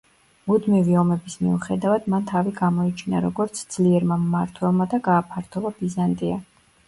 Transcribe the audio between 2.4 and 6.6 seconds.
გამოიჩინა, როგორც ძლიერმა მმართველმა და გააფართოვა ბიზანტია.